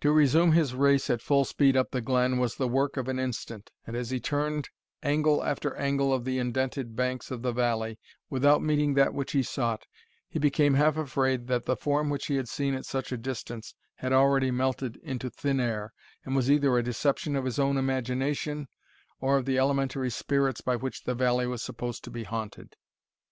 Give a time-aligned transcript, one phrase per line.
[0.00, 3.20] To resume his race at full speed up the glen, was the work of an
[3.20, 4.68] instant; and as he turned
[5.00, 9.44] angle after angle of the indented banks of the valley, without meeting that which he
[9.44, 9.86] sought,
[10.28, 13.76] he became half afraid that the form which he had seen at such a distance
[13.94, 15.92] had already melted into thin air,
[16.24, 18.66] and was either a deception of his own imagination,
[19.20, 22.74] or of the elementary spirits by which the valley was supposed to be haunted.